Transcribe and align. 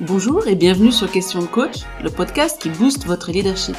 Bonjour 0.00 0.48
et 0.48 0.54
bienvenue 0.54 0.92
sur 0.92 1.12
Question 1.12 1.40
de 1.40 1.46
Coach, 1.46 1.80
le 2.02 2.08
podcast 2.08 2.58
qui 2.58 2.70
booste 2.70 3.04
votre 3.04 3.32
leadership. 3.32 3.76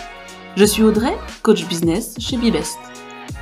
Je 0.56 0.66
suis 0.66 0.84
Audrey, 0.84 1.18
coach 1.42 1.66
business 1.66 2.14
chez 2.20 2.38
Bibest. 2.38 2.78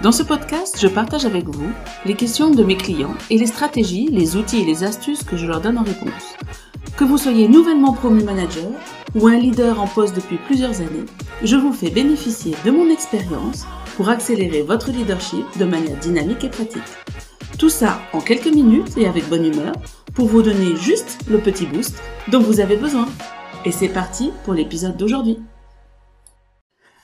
Dans 0.01 0.13
ce 0.13 0.23
podcast, 0.23 0.77
je 0.81 0.87
partage 0.87 1.25
avec 1.25 1.43
vous 1.49 1.69
les 2.05 2.13
questions 2.13 2.51
de 2.51 2.63
mes 2.63 2.77
clients 2.77 3.15
et 3.29 3.37
les 3.37 3.47
stratégies, 3.47 4.07
les 4.07 4.37
outils 4.37 4.61
et 4.61 4.65
les 4.65 4.85
astuces 4.85 5.23
que 5.23 5.35
je 5.35 5.45
leur 5.45 5.59
donne 5.59 5.77
en 5.77 5.83
réponse. 5.83 6.37
Que 6.95 7.03
vous 7.03 7.17
soyez 7.17 7.49
nouvellement 7.49 7.91
promu 7.91 8.23
manager 8.23 8.71
ou 9.13 9.27
un 9.27 9.37
leader 9.37 9.81
en 9.81 9.87
poste 9.87 10.15
depuis 10.15 10.37
plusieurs 10.37 10.79
années, 10.79 11.05
je 11.43 11.57
vous 11.57 11.73
fais 11.73 11.89
bénéficier 11.89 12.55
de 12.63 12.71
mon 12.71 12.89
expérience 12.89 13.65
pour 13.97 14.07
accélérer 14.07 14.61
votre 14.61 14.89
leadership 14.89 15.45
de 15.57 15.65
manière 15.65 15.97
dynamique 15.97 16.45
et 16.45 16.49
pratique. 16.49 16.81
Tout 17.59 17.69
ça 17.69 18.01
en 18.13 18.21
quelques 18.21 18.47
minutes 18.47 18.97
et 18.97 19.05
avec 19.05 19.27
bonne 19.27 19.45
humeur 19.45 19.73
pour 20.13 20.29
vous 20.29 20.41
donner 20.41 20.77
juste 20.77 21.19
le 21.29 21.39
petit 21.39 21.65
boost 21.65 21.93
dont 22.29 22.39
vous 22.39 22.61
avez 22.61 22.77
besoin. 22.77 23.05
Et 23.65 23.73
c'est 23.73 23.89
parti 23.89 24.31
pour 24.45 24.53
l'épisode 24.53 24.95
d'aujourd'hui. 24.95 25.39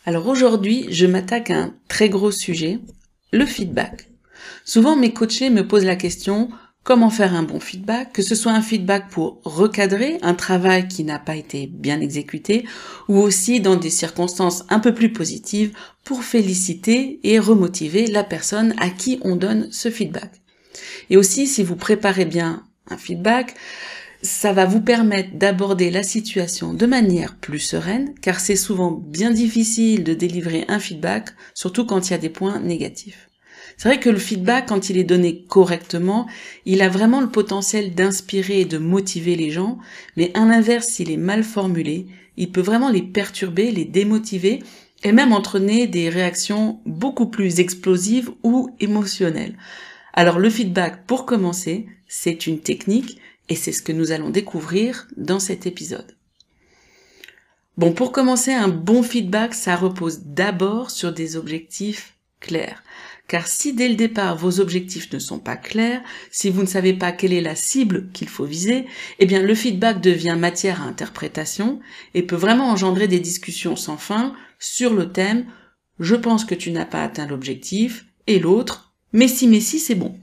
Alors 0.05 0.29
aujourd'hui, 0.29 0.87
je 0.91 1.07
m'attaque 1.07 1.49
à 1.49 1.57
un 1.57 1.73
très 1.89 2.07
gros 2.07 2.31
sujet, 2.31 2.79
le 3.33 3.45
feedback. 3.45 4.09
Souvent 4.63 4.95
mes 4.95 5.11
coachés 5.11 5.49
me 5.49 5.67
posent 5.67 5.83
la 5.83 5.97
question 5.97 6.47
comment 6.85 7.09
faire 7.09 7.33
un 7.33 7.43
bon 7.43 7.59
feedback, 7.59 8.13
que 8.13 8.21
ce 8.21 8.33
soit 8.33 8.53
un 8.53 8.61
feedback 8.61 9.09
pour 9.09 9.41
recadrer 9.43 10.19
un 10.21 10.35
travail 10.35 10.87
qui 10.87 11.03
n'a 11.03 11.19
pas 11.19 11.35
été 11.35 11.67
bien 11.67 11.99
exécuté, 11.99 12.63
ou 13.09 13.17
aussi 13.17 13.59
dans 13.59 13.75
des 13.75 13.89
circonstances 13.89 14.63
un 14.69 14.79
peu 14.79 14.93
plus 14.93 15.11
positives 15.11 15.73
pour 16.05 16.23
féliciter 16.23 17.19
et 17.23 17.39
remotiver 17.39 18.07
la 18.07 18.23
personne 18.23 18.73
à 18.77 18.89
qui 18.89 19.19
on 19.23 19.35
donne 19.35 19.67
ce 19.69 19.89
feedback. 19.89 20.44
Et 21.09 21.17
aussi, 21.17 21.47
si 21.47 21.63
vous 21.63 21.75
préparez 21.75 22.25
bien 22.25 22.63
un 22.89 22.97
feedback, 22.97 23.55
ça 24.21 24.53
va 24.53 24.65
vous 24.65 24.81
permettre 24.81 25.35
d'aborder 25.35 25.91
la 25.91 26.03
situation 26.03 26.73
de 26.73 26.85
manière 26.85 27.35
plus 27.35 27.59
sereine, 27.59 28.13
car 28.21 28.39
c'est 28.39 28.55
souvent 28.55 28.91
bien 28.91 29.31
difficile 29.31 30.03
de 30.03 30.13
délivrer 30.13 30.65
un 30.67 30.79
feedback, 30.79 31.29
surtout 31.53 31.85
quand 31.85 32.07
il 32.07 32.11
y 32.11 32.15
a 32.15 32.19
des 32.19 32.29
points 32.29 32.59
négatifs. 32.59 33.29
C'est 33.77 33.89
vrai 33.89 33.99
que 33.99 34.09
le 34.09 34.17
feedback, 34.17 34.67
quand 34.67 34.89
il 34.89 34.97
est 34.97 35.03
donné 35.03 35.43
correctement, 35.43 36.27
il 36.65 36.81
a 36.81 36.89
vraiment 36.89 37.21
le 37.21 37.29
potentiel 37.29 37.93
d'inspirer 37.93 38.61
et 38.61 38.65
de 38.65 38.77
motiver 38.77 39.35
les 39.35 39.51
gens, 39.51 39.77
mais 40.15 40.31
à 40.33 40.45
l'inverse, 40.45 40.87
s'il 40.87 41.11
est 41.11 41.17
mal 41.17 41.43
formulé, 41.43 42.07
il 42.37 42.51
peut 42.51 42.61
vraiment 42.61 42.89
les 42.89 43.01
perturber, 43.01 43.71
les 43.71 43.85
démotiver 43.85 44.63
et 45.03 45.11
même 45.11 45.33
entraîner 45.33 45.87
des 45.87 46.09
réactions 46.09 46.79
beaucoup 46.85 47.27
plus 47.27 47.59
explosives 47.59 48.31
ou 48.43 48.69
émotionnelles. 48.79 49.55
Alors 50.15 50.39
le 50.39 50.49
feedback, 50.49 51.05
pour 51.05 51.25
commencer, 51.25 51.87
c'est 52.07 52.47
une 52.47 52.61
technique 52.61 53.19
et 53.49 53.55
c'est 53.55 53.71
ce 53.71 53.83
que 53.83 53.91
nous 53.91 54.11
allons 54.11 54.29
découvrir 54.31 55.07
dans 55.17 55.39
cet 55.39 55.67
épisode. 55.67 56.15
Bon, 57.77 57.91
pour 57.91 58.11
commencer, 58.13 58.53
un 58.53 58.69
bon 58.69 59.03
feedback, 59.03 59.53
ça 59.53 59.75
repose 59.75 60.21
d'abord 60.23 60.89
sur 60.89 61.11
des 61.11 61.35
objectifs 61.35 62.15
clairs. 62.39 62.81
Car 63.27 63.45
si 63.45 63.73
dès 63.73 63.89
le 63.89 63.95
départ 63.95 64.37
vos 64.37 64.59
objectifs 64.59 65.11
ne 65.11 65.19
sont 65.19 65.39
pas 65.39 65.57
clairs, 65.57 66.01
si 66.31 66.49
vous 66.49 66.61
ne 66.61 66.67
savez 66.67 66.93
pas 66.93 67.11
quelle 67.11 67.33
est 67.33 67.41
la 67.41 67.55
cible 67.55 68.09
qu'il 68.13 68.29
faut 68.29 68.45
viser, 68.45 68.85
eh 69.19 69.25
bien 69.25 69.41
le 69.41 69.53
feedback 69.53 69.99
devient 69.99 70.37
matière 70.39 70.81
à 70.81 70.85
interprétation 70.85 71.81
et 72.13 72.23
peut 72.23 72.35
vraiment 72.35 72.69
engendrer 72.69 73.07
des 73.07 73.19
discussions 73.19 73.75
sans 73.75 73.97
fin 73.97 74.33
sur 74.59 74.93
le 74.93 75.11
thème 75.11 75.45
je 75.99 76.15
pense 76.15 76.45
que 76.45 76.55
tu 76.55 76.71
n'as 76.71 76.85
pas 76.85 77.03
atteint 77.03 77.27
l'objectif 77.27 78.05
et 78.27 78.39
l'autre 78.39 78.94
mais 79.15 79.27
si 79.27 79.47
mais 79.47 79.61
si 79.61 79.79
c'est 79.79 79.95
bon. 79.95 80.15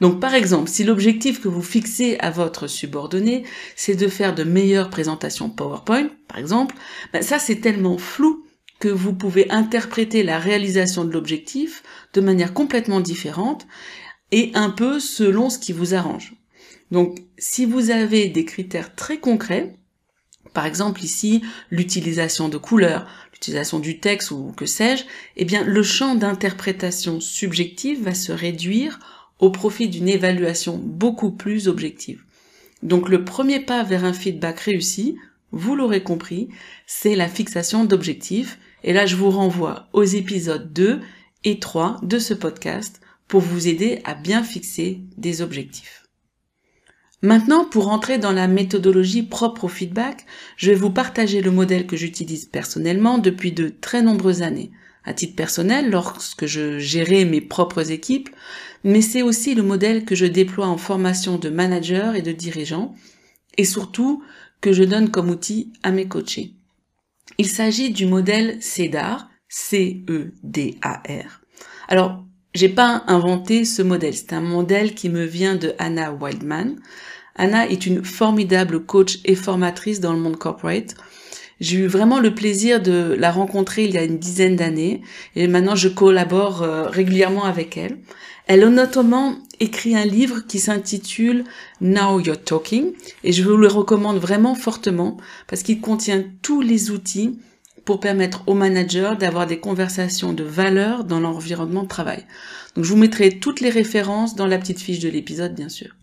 Donc 0.00 0.20
par 0.20 0.34
exemple, 0.34 0.68
si 0.68 0.82
l'objectif 0.82 1.40
que 1.40 1.48
vous 1.48 1.62
fixez 1.62 2.18
à 2.18 2.30
votre 2.30 2.66
subordonné, 2.66 3.44
c'est 3.76 3.94
de 3.94 4.08
faire 4.08 4.34
de 4.34 4.42
meilleures 4.42 4.90
présentations 4.90 5.48
PowerPoint, 5.48 6.10
par 6.28 6.38
exemple, 6.38 6.74
ben 7.12 7.22
ça 7.22 7.38
c'est 7.38 7.60
tellement 7.60 7.98
flou 7.98 8.44
que 8.80 8.88
vous 8.88 9.14
pouvez 9.14 9.48
interpréter 9.50 10.24
la 10.24 10.40
réalisation 10.40 11.04
de 11.04 11.12
l'objectif 11.12 11.84
de 12.14 12.20
manière 12.20 12.52
complètement 12.52 13.00
différente 13.00 13.66
et 14.32 14.50
un 14.54 14.70
peu 14.70 14.98
selon 14.98 15.48
ce 15.48 15.60
qui 15.60 15.72
vous 15.72 15.94
arrange. 15.94 16.34
Donc 16.90 17.20
si 17.38 17.64
vous 17.64 17.90
avez 17.90 18.26
des 18.26 18.44
critères 18.44 18.96
très 18.96 19.18
concrets, 19.18 19.76
par 20.52 20.66
exemple 20.66 21.04
ici 21.04 21.42
l'utilisation 21.70 22.48
de 22.48 22.58
couleurs, 22.58 23.06
du 23.80 23.98
texte 23.98 24.30
ou 24.30 24.52
que 24.56 24.66
sais-je, 24.66 25.04
eh 25.36 25.44
bien 25.44 25.64
le 25.64 25.82
champ 25.82 26.14
d'interprétation 26.14 27.20
subjective 27.20 28.02
va 28.02 28.14
se 28.14 28.32
réduire 28.32 28.98
au 29.38 29.50
profit 29.50 29.88
d'une 29.88 30.08
évaluation 30.08 30.78
beaucoup 30.82 31.32
plus 31.32 31.66
objective. 31.68 32.22
Donc 32.82 33.08
le 33.08 33.24
premier 33.24 33.60
pas 33.60 33.82
vers 33.82 34.04
un 34.04 34.12
feedback 34.12 34.60
réussi, 34.60 35.16
vous 35.50 35.76
l'aurez 35.76 36.02
compris, 36.02 36.48
c'est 36.86 37.14
la 37.14 37.28
fixation 37.28 37.84
d'objectifs. 37.84 38.58
Et 38.84 38.92
là, 38.92 39.06
je 39.06 39.16
vous 39.16 39.30
renvoie 39.30 39.88
aux 39.92 40.02
épisodes 40.02 40.72
2 40.72 41.00
et 41.44 41.58
3 41.58 42.00
de 42.02 42.18
ce 42.18 42.34
podcast 42.34 43.00
pour 43.28 43.40
vous 43.40 43.68
aider 43.68 44.00
à 44.04 44.14
bien 44.14 44.42
fixer 44.42 45.00
des 45.16 45.42
objectifs. 45.42 46.01
Maintenant, 47.22 47.64
pour 47.64 47.88
entrer 47.88 48.18
dans 48.18 48.32
la 48.32 48.48
méthodologie 48.48 49.22
propre 49.22 49.64
au 49.64 49.68
feedback, 49.68 50.26
je 50.56 50.70
vais 50.70 50.76
vous 50.76 50.90
partager 50.90 51.40
le 51.40 51.52
modèle 51.52 51.86
que 51.86 51.96
j'utilise 51.96 52.46
personnellement 52.46 53.18
depuis 53.18 53.52
de 53.52 53.68
très 53.68 54.02
nombreuses 54.02 54.42
années 54.42 54.72
à 55.04 55.14
titre 55.14 55.36
personnel 55.36 55.90
lorsque 55.90 56.46
je 56.46 56.78
gérais 56.78 57.24
mes 57.24 57.40
propres 57.40 57.90
équipes, 57.90 58.28
mais 58.84 59.00
c'est 59.00 59.22
aussi 59.22 59.54
le 59.54 59.62
modèle 59.62 60.04
que 60.04 60.14
je 60.14 60.26
déploie 60.26 60.66
en 60.66 60.76
formation 60.76 61.38
de 61.38 61.48
managers 61.48 62.12
et 62.16 62.22
de 62.22 62.32
dirigeants, 62.32 62.94
et 63.58 63.64
surtout 63.64 64.22
que 64.60 64.72
je 64.72 64.84
donne 64.84 65.10
comme 65.10 65.30
outil 65.30 65.72
à 65.82 65.90
mes 65.90 66.06
coachés. 66.06 66.54
Il 67.38 67.48
s'agit 67.48 67.90
du 67.90 68.06
modèle 68.06 68.60
CEDAR, 68.60 69.28
C-E-D-A-R. 69.48 71.40
Alors, 71.88 72.24
j'ai 72.54 72.68
pas 72.68 73.02
inventé 73.06 73.64
ce 73.64 73.82
modèle, 73.82 74.14
c'est 74.14 74.32
un 74.34 74.40
modèle 74.40 74.94
qui 74.94 75.08
me 75.08 75.24
vient 75.24 75.56
de 75.56 75.72
Anna 75.78 76.12
Wildman. 76.12 76.76
Anna 77.34 77.66
est 77.68 77.86
une 77.86 78.04
formidable 78.04 78.84
coach 78.84 79.20
et 79.24 79.34
formatrice 79.34 80.00
dans 80.00 80.12
le 80.12 80.18
monde 80.18 80.36
corporate. 80.36 80.94
J'ai 81.60 81.78
eu 81.78 81.86
vraiment 81.86 82.18
le 82.18 82.34
plaisir 82.34 82.82
de 82.82 83.16
la 83.18 83.30
rencontrer 83.30 83.84
il 83.84 83.92
y 83.92 83.98
a 83.98 84.02
une 84.02 84.18
dizaine 84.18 84.56
d'années 84.56 85.00
et 85.36 85.46
maintenant 85.46 85.76
je 85.76 85.88
collabore 85.88 86.62
euh, 86.62 86.88
régulièrement 86.88 87.44
avec 87.44 87.76
elle. 87.76 87.98
Elle 88.48 88.64
a 88.64 88.68
notamment 88.68 89.38
écrit 89.60 89.96
un 89.96 90.04
livre 90.04 90.40
qui 90.46 90.58
s'intitule 90.58 91.44
Now 91.80 92.20
You're 92.20 92.42
Talking 92.42 92.92
et 93.22 93.32
je 93.32 93.44
vous 93.44 93.56
le 93.56 93.68
recommande 93.68 94.18
vraiment 94.18 94.56
fortement 94.56 95.16
parce 95.46 95.62
qu'il 95.62 95.80
contient 95.80 96.24
tous 96.42 96.60
les 96.60 96.90
outils 96.90 97.38
pour 97.84 98.00
permettre 98.00 98.42
aux 98.46 98.54
managers 98.54 99.12
d'avoir 99.18 99.46
des 99.46 99.58
conversations 99.58 100.32
de 100.32 100.44
valeur 100.44 101.04
dans 101.04 101.20
l'environnement 101.20 101.82
de 101.82 101.88
travail. 101.88 102.24
Donc 102.74 102.84
je 102.84 102.90
vous 102.90 102.96
mettrai 102.96 103.38
toutes 103.38 103.60
les 103.60 103.70
références 103.70 104.34
dans 104.34 104.46
la 104.46 104.58
petite 104.58 104.80
fiche 104.80 105.00
de 105.00 105.08
l'épisode 105.08 105.54
bien 105.54 105.68
sûr. 105.68 105.96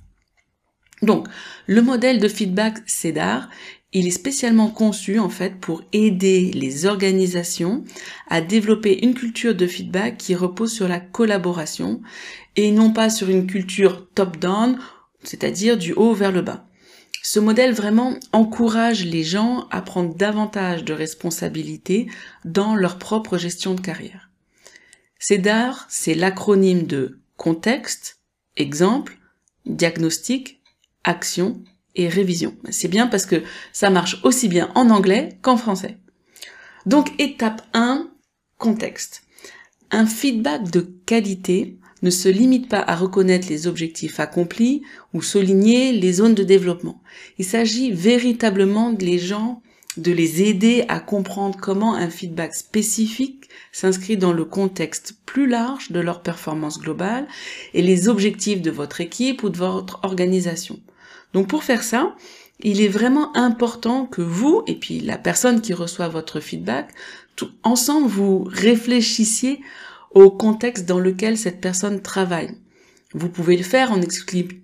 Donc, 1.02 1.28
le 1.66 1.82
modèle 1.82 2.20
de 2.20 2.28
feedback 2.28 2.80
CEDAR, 2.86 3.50
il 3.92 4.08
est 4.08 4.12
spécialement 4.12 4.70
conçu 4.70 5.18
en 5.18 5.30
fait 5.30 5.56
pour 5.60 5.82
aider 5.94 6.52
les 6.54 6.86
organisations 6.86 7.84
à 8.28 8.42
développer 8.42 9.04
une 9.04 9.16
culture 9.16 9.56
de 9.56 9.66
feedback 9.66 10.18
qui 10.18 10.36
repose 10.36 10.72
sur 10.72 10.88
la 10.88 11.00
collaboration 11.00 12.02
et 12.56 12.72
non 12.72 12.92
pas 12.92 13.10
sur 13.10 13.30
une 13.30 13.48
culture 13.48 14.08
top-down, 14.14 14.78
c'est-à-dire 15.24 15.78
du 15.78 15.94
haut 15.94 16.14
vers 16.14 16.32
le 16.32 16.42
bas. 16.42 16.69
Ce 17.22 17.40
modèle 17.40 17.74
vraiment 17.74 18.16
encourage 18.32 19.06
les 19.06 19.24
gens 19.24 19.68
à 19.72 19.82
prendre 19.82 20.16
davantage 20.16 20.84
de 20.84 20.94
responsabilités 20.94 22.08
dans 22.46 22.76
leur 22.76 22.98
propre 22.98 23.38
gestion 23.38 23.76
de 23.76 23.82
carrière. 23.82 24.30
CEDAR, 25.20 25.86
c'est 25.90 26.16
l'acronyme 26.16 26.84
de 26.84 27.20
contexte, 27.36 28.20
exemple, 28.56 29.18
diagnostic, 29.66 30.62
action 31.04 31.62
et 31.96 32.08
révision. 32.08 32.56
C'est 32.70 32.88
bien 32.88 33.08
parce 33.08 33.26
que 33.26 33.44
ça 33.74 33.90
marche 33.90 34.20
aussi 34.24 34.48
bien 34.48 34.72
en 34.76 34.90
anglais 34.90 35.38
qu'en 35.42 35.58
français. 35.58 35.98
Donc 36.86 37.12
étape 37.20 37.62
1, 37.74 38.10
contexte. 38.58 39.24
Un 39.92 40.06
feedback 40.06 40.70
de 40.72 40.82
qualité 41.06 41.78
ne 42.02 42.10
se 42.10 42.30
limite 42.30 42.70
pas 42.70 42.84
à 42.86 42.96
reconnaître 42.96 43.48
les 43.50 43.68
objectifs 43.68 44.20
accomplis 44.20 44.82
ou 45.14 45.22
souligner 45.22 45.92
les 45.92 46.14
zones 46.14 46.36
de 46.36 46.44
développement. 46.44 47.02
Il 47.38 47.46
s'agit 47.46 47.92
véritablement 47.92 48.92
de 48.92 49.04
les 49.06 49.20
gens, 49.20 49.62
de 49.98 50.12
les 50.12 50.44
aider 50.44 50.86
à 50.88 51.00
comprendre 51.00 51.58
comment 51.60 51.96
un 51.96 52.10
feedback 52.10 52.56
spécifique 52.56 53.50
s'inscrit 53.72 54.18
dans 54.18 54.34
le 54.34 54.46
contexte 54.46 55.16
plus 55.26 55.48
large 55.48 55.92
de 55.92 56.00
leur 56.00 56.22
performance 56.22 56.80
globale 56.80 57.28
et 57.74 57.82
les 57.82 58.08
objectifs 58.08 58.62
de 58.62 58.72
votre 58.72 59.02
équipe 59.02 59.44
ou 59.44 59.50
de 59.50 59.58
votre 59.58 60.00
organisation. 60.04 60.80
Donc 61.34 61.48
pour 61.48 61.64
faire 61.64 61.84
ça, 61.84 62.16
il 62.62 62.82
est 62.82 62.88
vraiment 62.88 63.36
important 63.38 64.06
que 64.06 64.22
vous 64.22 64.64
et 64.68 64.76
puis 64.76 65.00
la 65.00 65.18
personne 65.18 65.62
qui 65.62 65.74
reçoit 65.74 66.08
votre 66.08 66.40
feedback, 66.40 66.90
tout, 67.36 67.50
ensemble 67.64 68.08
vous 68.08 68.44
réfléchissiez 68.44 69.62
au 70.12 70.32
contexte 70.32 70.86
dans 70.86 71.00
lequel 71.00 71.38
cette 71.38 71.62
personne 71.62 72.02
travaille. 72.02 72.56
Vous 73.14 73.30
pouvez 73.30 73.58
le 73.58 73.64
faire 73.64 73.92
en 73.92 74.02
expliquant 74.02 74.56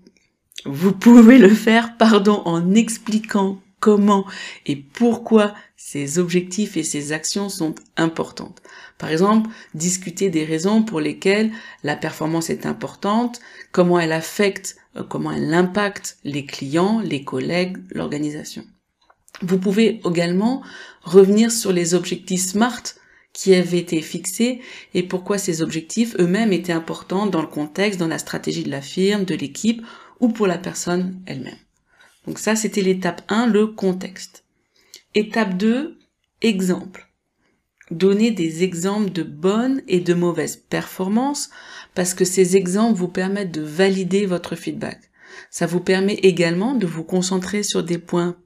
vous 0.66 0.94
pouvez 0.94 1.38
le 1.38 1.54
faire, 1.54 1.96
pardon, 1.98 2.42
en 2.46 2.74
expliquant 2.74 3.62
comment 3.80 4.26
et 4.66 4.76
pourquoi 4.76 5.54
ces 5.78 6.18
objectifs 6.18 6.76
et 6.76 6.84
ces 6.84 7.12
actions 7.12 7.50
sont 7.50 7.76
importantes. 7.98 8.64
Par 8.98 9.12
exemple, 9.12 9.50
discuter 9.76 10.32
des 10.32 10.44
raisons 10.44 10.82
pour 10.82 11.00
lesquelles 11.00 11.52
la 11.84 11.96
performance 11.96 12.50
est 12.50 12.66
importante, 12.66 13.40
comment 13.72 14.00
elle 14.00 14.12
affecte, 14.12 14.78
euh, 14.96 15.04
comment 15.04 15.32
elle 15.32 15.54
impacte 15.54 16.18
les 16.24 16.46
clients, 16.46 17.00
les 17.00 17.24
collègues, 17.24 17.78
l'organisation. 17.92 18.64
Vous 19.42 19.60
pouvez 19.60 20.02
également 20.04 20.64
revenir 21.04 21.52
sur 21.52 21.72
les 21.72 21.94
objectifs 21.94 22.42
SMART 22.42 22.96
qui 23.36 23.54
avaient 23.54 23.80
été 23.80 24.02
fixés 24.02 24.62
et 24.94 25.04
pourquoi 25.04 25.38
ces 25.38 25.62
objectifs 25.62 26.16
eux-mêmes 26.20 26.54
étaient 26.54 26.72
importants 26.72 27.28
dans 27.28 27.42
le 27.42 27.48
contexte, 27.48 28.00
dans 28.00 28.08
la 28.08 28.18
stratégie 28.18 28.64
de 28.64 28.72
la 28.72 28.82
firme, 28.82 29.26
de 29.26 29.36
l'équipe 29.36 29.86
ou 30.22 30.30
pour 30.30 30.48
la 30.48 30.58
personne 30.58 31.22
elle-même. 31.26 31.58
Donc 32.26 32.40
ça, 32.40 32.56
c'était 32.56 32.82
l'étape 32.82 33.22
1, 33.28 33.48
le 33.48 33.68
contexte. 33.68 34.46
Étape 35.16 35.58
2, 35.58 36.00
exemple. 36.42 37.12
Donner 37.92 38.32
des 38.32 38.64
exemples 38.64 39.12
de 39.12 39.24
bonnes 39.24 39.82
et 39.90 40.00
de 40.00 40.14
mauvaises 40.14 40.56
performances 40.56 41.50
parce 41.94 42.14
que 42.14 42.24
ces 42.24 42.56
exemples 42.56 42.98
vous 42.98 43.10
permettent 43.10 43.52
de 43.52 43.62
valider 43.62 44.26
votre 44.26 44.56
feedback. 44.56 45.12
Ça 45.52 45.66
vous 45.66 45.82
permet 45.82 46.16
également 46.16 46.74
de 46.74 46.88
vous 46.88 47.04
concentrer 47.04 47.64
sur 47.64 47.84
des 47.84 47.98
points 47.98 48.38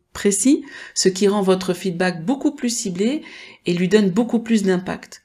ce 0.94 1.10
qui 1.10 1.28
rend 1.28 1.42
votre 1.42 1.74
feedback 1.74 2.26
beaucoup 2.26 2.52
plus 2.52 2.70
ciblé 2.70 3.22
et 3.66 3.74
lui 3.74 3.88
donne 3.88 4.10
beaucoup 4.10 4.40
plus 4.40 4.64
d'impact. 4.64 5.24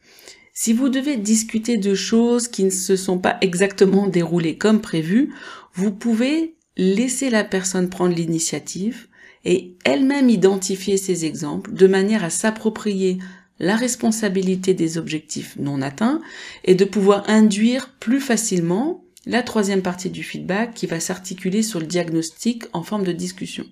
Si 0.53 0.73
vous 0.73 0.89
devez 0.89 1.17
discuter 1.17 1.79
de 1.79 1.95
choses 1.95 2.47
qui 2.47 2.63
ne 2.63 2.71
se 2.71 2.95
sont 2.95 3.19
pas 3.19 3.39
exactement 3.41 4.07
déroulées 4.07 4.57
comme 4.57 4.81
prévu, 4.81 5.35
vous 5.75 5.91
pouvez 5.91 6.55
laisser 6.77 7.29
la 7.29 7.43
personne 7.43 7.91
prendre 7.91 8.15
l'initiative 8.15 9.09
et 9.45 9.77
elle-même 9.85 10.31
identifier 10.31 10.97
ces 10.97 11.25
exemples 11.25 11.73
de 11.73 11.87
manière 11.87 12.25
à 12.25 12.31
s'approprier 12.31 13.19
la 13.59 13.77
responsabilité 13.77 14.75
des 14.75 14.99
objectifs 14.99 15.57
non 15.59 15.83
atteints 15.83 16.21
et 16.65 16.75
de 16.75 16.85
pouvoir 16.85 17.25
induire 17.29 17.91
plus 18.01 18.21
facilement 18.21 19.05
la 19.27 19.43
troisième 19.43 19.83
partie 19.83 20.11
du 20.11 20.23
feedback 20.23 20.75
qui 20.75 20.87
va 20.87 21.01
s'articuler 21.01 21.63
sur 21.63 21.81
le 21.81 21.87
diagnostic 21.87 22.65
en 22.73 22.83
forme 22.83 23.05
de 23.05 23.13
discussion. 23.13 23.65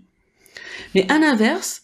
Mais 0.94 1.11
à 1.11 1.19
l'inverse, 1.19 1.82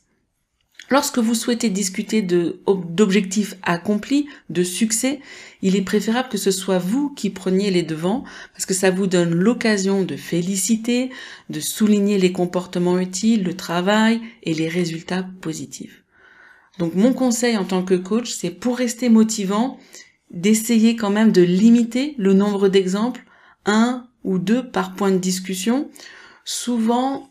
lorsque 0.90 1.18
vous 1.18 1.34
souhaitez 1.34 1.70
discuter 1.70 2.22
d'objectifs 2.22 3.54
accomplis, 3.62 4.28
de 4.50 4.62
succès, 4.62 5.20
il 5.62 5.76
est 5.76 5.82
préférable 5.82 6.28
que 6.28 6.38
ce 6.38 6.50
soit 6.50 6.78
vous 6.78 7.10
qui 7.10 7.30
preniez 7.30 7.70
les 7.70 7.82
devants 7.82 8.24
parce 8.52 8.66
que 8.66 8.74
ça 8.74 8.90
vous 8.90 9.06
donne 9.06 9.34
l'occasion 9.34 10.02
de 10.02 10.16
féliciter, 10.16 11.10
de 11.50 11.60
souligner 11.60 12.18
les 12.18 12.32
comportements 12.32 12.98
utiles, 12.98 13.44
le 13.44 13.56
travail 13.56 14.20
et 14.42 14.54
les 14.54 14.68
résultats 14.68 15.26
positifs. 15.40 16.04
Donc 16.78 16.94
mon 16.94 17.12
conseil 17.12 17.56
en 17.56 17.64
tant 17.64 17.82
que 17.82 17.94
coach, 17.94 18.32
c'est 18.32 18.50
pour 18.50 18.78
rester 18.78 19.08
motivant, 19.08 19.78
d'essayer 20.30 20.94
quand 20.94 21.10
même 21.10 21.32
de 21.32 21.42
limiter 21.42 22.14
le 22.18 22.34
nombre 22.34 22.68
d'exemples, 22.68 23.24
un 23.66 24.06
ou 24.24 24.38
deux 24.38 24.68
par 24.68 24.94
point 24.94 25.10
de 25.10 25.18
discussion. 25.18 25.88
Souvent, 26.44 27.30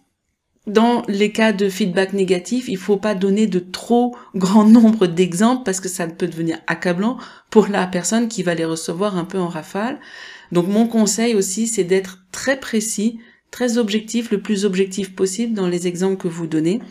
dans 0.68 1.04
les 1.08 1.32
cas 1.32 1.54
de 1.54 1.70
feedback 1.70 2.12
négatif, 2.12 2.68
il 2.68 2.78
faut 2.78 2.98
pas 2.98 3.16
donner 3.16 3.48
de 3.48 3.60
trop 3.60 4.16
grand 4.36 4.66
nombre 4.66 5.08
d'exemples 5.08 5.64
parce 5.64 5.80
que 5.80 5.88
ça 5.88 6.06
peut 6.08 6.28
devenir 6.28 6.60
accablant 6.68 7.18
pour 7.50 7.68
la 7.68 7.88
personne 7.88 8.28
qui 8.28 8.44
va 8.44 8.54
les 8.54 8.66
recevoir 8.66 9.18
un 9.18 9.24
peu 9.24 9.40
en 9.40 9.48
rafale. 9.48 10.00
Donc 10.52 10.68
mon 10.68 10.88
conseil 10.88 11.36
aussi, 11.36 11.68
c'est 11.68 11.86
d'être 11.86 12.26
très 12.34 12.60
précis, 12.60 13.20
très 13.50 13.78
objectif, 13.78 14.30
le 14.30 14.42
plus 14.42 14.66
objectif 14.66 15.16
possible 15.16 15.54
dans 15.54 15.68
les 15.68 15.88
exemples 15.88 16.18
que 16.18 16.28
vous 16.28 16.48
donnez. 16.48 16.82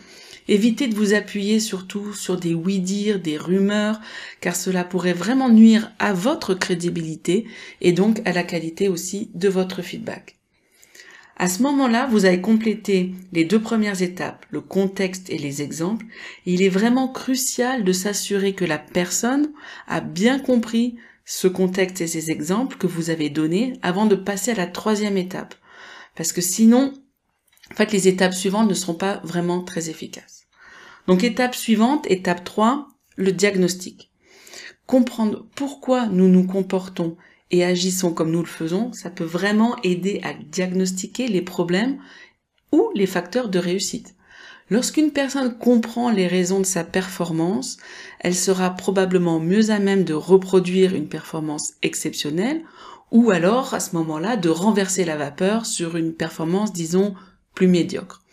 Évitez 0.47 0.87
de 0.87 0.95
vous 0.95 1.13
appuyer 1.13 1.59
surtout 1.59 2.13
sur 2.13 2.37
des 2.37 2.53
oui-dire, 2.53 3.19
des 3.19 3.37
rumeurs, 3.37 3.99
car 4.41 4.55
cela 4.55 4.85
pourrait 4.85 5.13
vraiment 5.13 5.49
nuire 5.49 5.91
à 5.99 6.13
votre 6.13 6.53
crédibilité 6.53 7.45
et 7.81 7.91
donc 7.91 8.21
à 8.25 8.31
la 8.31 8.43
qualité 8.43 8.87
aussi 8.87 9.29
de 9.35 9.49
votre 9.49 9.81
feedback. 9.81 10.36
À 11.39 11.47
ce 11.47 11.61
moment-là, 11.61 12.07
vous 12.07 12.25
avez 12.25 12.41
complété 12.41 13.13
les 13.31 13.45
deux 13.45 13.61
premières 13.61 14.01
étapes, 14.01 14.47
le 14.49 14.59
contexte 14.59 15.29
et 15.29 15.37
les 15.37 15.61
exemples. 15.61 16.07
il 16.47 16.63
est 16.63 16.69
vraiment 16.69 17.07
crucial 17.07 17.83
de 17.83 17.91
s'assurer 17.91 18.53
que 18.53 18.65
la 18.65 18.79
personne 18.79 19.51
a 19.87 20.01
bien 20.01 20.39
compris 20.39 20.97
ce 21.25 21.47
contexte 21.47 22.01
et 22.01 22.07
ces 22.07 22.31
exemples 22.31 22.77
que 22.77 22.87
vous 22.87 23.11
avez 23.11 23.29
donnés 23.29 23.73
avant 23.83 24.07
de 24.07 24.15
passer 24.15 24.51
à 24.51 24.55
la 24.55 24.65
troisième 24.65 25.17
étape. 25.17 25.53
Parce 26.15 26.31
que 26.31 26.41
sinon, 26.41 26.93
en 27.71 27.75
fait, 27.75 27.91
les 27.91 28.07
étapes 28.07 28.33
suivantes 28.33 28.69
ne 28.69 28.73
seront 28.73 28.95
pas 28.95 29.21
vraiment 29.23 29.61
très 29.61 29.91
efficaces. 29.91 30.47
Donc, 31.05 31.23
étape 31.23 31.53
suivante, 31.53 32.09
étape 32.09 32.43
3, 32.45 32.87
le 33.15 33.31
diagnostic. 33.31 34.09
Comprendre 34.87 35.45
pourquoi 35.55 36.07
nous 36.07 36.29
nous 36.29 36.47
comportons 36.47 37.15
et 37.51 37.63
agissons 37.63 38.13
comme 38.13 38.31
nous 38.31 38.41
le 38.41 38.45
faisons, 38.45 38.91
ça 38.93 39.09
peut 39.09 39.23
vraiment 39.23 39.75
aider 39.83 40.21
à 40.23 40.33
diagnostiquer 40.33 41.27
les 41.27 41.41
problèmes 41.41 41.99
ou 42.71 42.89
les 42.93 43.05
facteurs 43.05 43.49
de 43.49 43.59
réussite. 43.59 44.15
Lorsqu'une 44.69 45.11
personne 45.11 45.57
comprend 45.57 46.11
les 46.11 46.27
raisons 46.27 46.59
de 46.59 46.65
sa 46.65 46.83
performance, 46.83 47.77
elle 48.19 48.35
sera 48.35 48.71
probablement 48.71 49.39
mieux 49.39 49.69
à 49.69 49.79
même 49.79 50.03
de 50.03 50.13
reproduire 50.13 50.93
une 50.93 51.07
performance 51.07 51.73
exceptionnelle 51.83 52.63
ou 53.11 53.31
alors 53.31 53.73
à 53.73 53.79
ce 53.79 53.95
moment-là 53.95 54.35
de 54.35 54.49
renverser 54.49 55.05
la 55.05 55.15
vapeur 55.15 55.65
sur 55.65 55.95
une 55.95 56.13
performance, 56.13 56.73
disons, 56.73 57.15
plus 57.53 57.67
médiocre. 57.67 58.23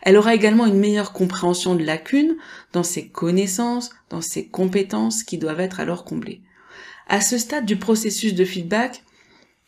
Elle 0.00 0.16
aura 0.16 0.34
également 0.34 0.66
une 0.66 0.78
meilleure 0.78 1.12
compréhension 1.12 1.74
de 1.74 1.84
lacunes 1.84 2.36
dans 2.72 2.82
ses 2.82 3.08
connaissances, 3.08 3.90
dans 4.08 4.22
ses 4.22 4.48
compétences 4.48 5.22
qui 5.22 5.36
doivent 5.36 5.60
être 5.60 5.80
alors 5.80 6.04
comblées. 6.04 6.42
À 7.06 7.20
ce 7.20 7.38
stade 7.38 7.66
du 7.66 7.76
processus 7.76 8.34
de 8.34 8.44
feedback, 8.44 9.02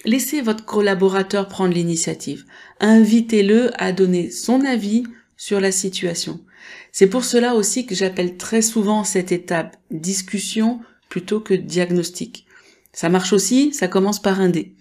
laissez 0.05 0.41
votre 0.41 0.65
collaborateur 0.65 1.49
prendre 1.49 1.75
l'initiative. 1.75 2.45
Invitez-le 2.81 3.71
à 3.81 3.93
donner 3.93 4.31
son 4.31 4.65
avis 4.65 5.05
sur 5.37 5.61
la 5.61 5.73
situation. 5.73 6.41
C'est 6.93 7.09
pour 7.09 7.25
cela 7.25 7.55
aussi 7.55 7.87
que 7.87 7.95
j'appelle 7.95 8.37
très 8.37 8.63
souvent 8.63 9.05
cette 9.05 9.33
étape 9.33 9.77
discussion 9.91 10.81
plutôt 11.09 11.41
que 11.41 11.55
diagnostic. 11.55 12.47
Ça 12.93 13.09
marche 13.09 13.33
aussi, 13.33 13.73
ça 13.75 13.89
commence 13.89 14.21
par 14.21 14.41
un 14.41 14.49
dé. 14.49 14.75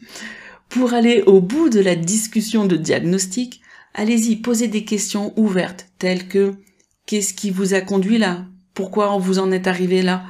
Pour 0.69 0.93
aller 0.93 1.23
au 1.25 1.41
bout 1.41 1.69
de 1.69 1.81
la 1.81 1.95
discussion 1.95 2.65
de 2.65 2.77
diagnostic, 2.77 3.61
allez-y, 3.93 4.37
posez 4.37 4.67
des 4.67 4.85
questions 4.85 5.33
ouvertes 5.37 5.87
telles 5.99 6.27
que 6.27 6.53
qu'est-ce 7.05 7.33
qui 7.33 7.51
vous 7.51 7.73
a 7.73 7.81
conduit 7.81 8.17
là? 8.17 8.45
Pourquoi 8.73 9.17
vous 9.17 9.39
en 9.39 9.51
êtes 9.51 9.67
arrivé 9.67 10.01
là? 10.01 10.23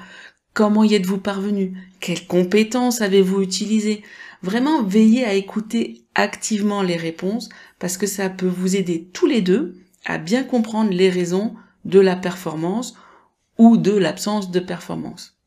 Comment 0.55 0.85
y 0.85 0.95
êtes-vous 0.95 1.17
parvenu? 1.17 1.73
Quelles 1.99 2.25
compétences 2.25 3.01
avez-vous 3.01 3.41
utilisées? 3.41 4.03
Vraiment, 4.41 4.83
veillez 4.83 5.25
à 5.25 5.33
écouter 5.33 6.05
activement 6.15 6.81
les 6.81 6.95
réponses 6.95 7.49
parce 7.77 7.97
que 7.97 8.07
ça 8.07 8.29
peut 8.29 8.47
vous 8.47 8.77
aider 8.77 9.09
tous 9.11 9.25
les 9.25 9.41
deux 9.41 9.75
à 10.05 10.17
bien 10.17 10.43
comprendre 10.43 10.91
les 10.91 11.09
raisons 11.09 11.55
de 11.83 11.99
la 11.99 12.15
performance 12.15 12.95
ou 13.57 13.75
de 13.75 13.91
l'absence 13.91 14.49
de 14.49 14.61
performance. 14.61 15.37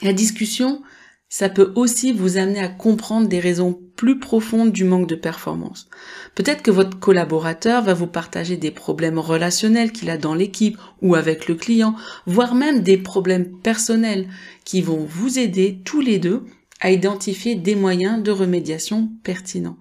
La 0.00 0.14
discussion, 0.14 0.82
ça 1.28 1.48
peut 1.48 1.72
aussi 1.74 2.12
vous 2.12 2.36
amener 2.36 2.60
à 2.60 2.68
comprendre 2.68 3.28
des 3.28 3.40
raisons 3.40 3.78
plus 3.96 4.18
profondes 4.18 4.72
du 4.72 4.84
manque 4.84 5.08
de 5.08 5.14
performance. 5.14 5.88
Peut-être 6.34 6.62
que 6.62 6.70
votre 6.70 6.98
collaborateur 6.98 7.82
va 7.82 7.94
vous 7.94 8.06
partager 8.06 8.56
des 8.56 8.70
problèmes 8.70 9.18
relationnels 9.18 9.90
qu'il 9.90 10.10
a 10.10 10.18
dans 10.18 10.34
l'équipe 10.34 10.78
ou 11.02 11.14
avec 11.14 11.48
le 11.48 11.54
client, 11.54 11.96
voire 12.26 12.54
même 12.54 12.82
des 12.82 12.98
problèmes 12.98 13.58
personnels 13.58 14.28
qui 14.64 14.82
vont 14.82 15.04
vous 15.04 15.38
aider 15.38 15.80
tous 15.84 16.00
les 16.00 16.18
deux 16.18 16.44
à 16.80 16.90
identifier 16.90 17.54
des 17.54 17.74
moyens 17.74 18.22
de 18.22 18.30
remédiation 18.30 19.10
pertinents. 19.24 19.78